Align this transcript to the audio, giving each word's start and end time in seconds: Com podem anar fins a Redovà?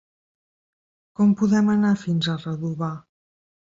Com 1.21 1.37
podem 1.43 1.71
anar 1.77 1.95
fins 2.09 2.35
a 2.37 2.43
Redovà? 2.43 2.95